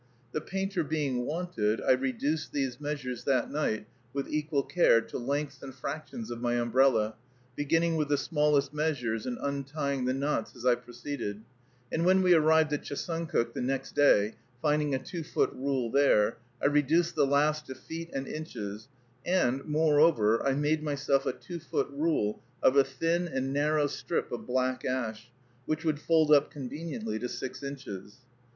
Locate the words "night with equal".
3.51-4.63